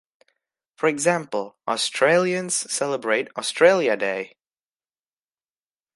[0.77, 4.33] For example, Australians celebrate Australia Day.